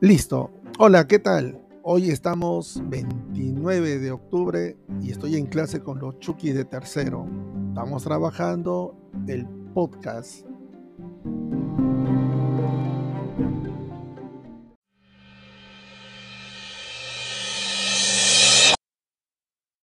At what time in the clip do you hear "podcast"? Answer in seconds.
9.74-10.46